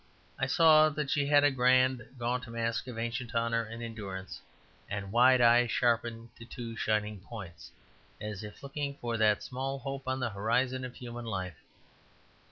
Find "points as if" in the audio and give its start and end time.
7.19-8.63